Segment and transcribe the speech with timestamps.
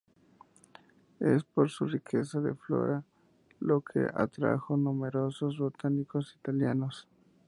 [1.19, 3.03] Es por su riqueza de flora
[3.59, 7.07] lo que atrajo a numerosos botánicos italianos.